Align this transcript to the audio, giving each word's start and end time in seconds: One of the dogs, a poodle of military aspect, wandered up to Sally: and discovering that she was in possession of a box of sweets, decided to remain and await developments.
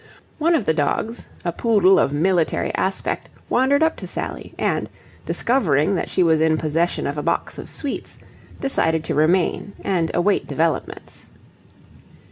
One 0.39 0.55
of 0.55 0.65
the 0.65 0.73
dogs, 0.73 1.27
a 1.45 1.51
poodle 1.51 1.99
of 1.99 2.11
military 2.11 2.73
aspect, 2.73 3.29
wandered 3.51 3.83
up 3.83 3.95
to 3.97 4.07
Sally: 4.07 4.55
and 4.57 4.89
discovering 5.27 5.93
that 5.93 6.09
she 6.09 6.23
was 6.23 6.41
in 6.41 6.57
possession 6.57 7.05
of 7.05 7.19
a 7.19 7.21
box 7.21 7.59
of 7.59 7.69
sweets, 7.69 8.17
decided 8.59 9.03
to 9.03 9.13
remain 9.13 9.73
and 9.83 10.09
await 10.15 10.47
developments. 10.47 11.27